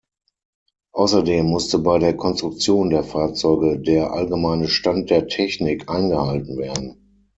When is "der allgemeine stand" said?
3.79-5.11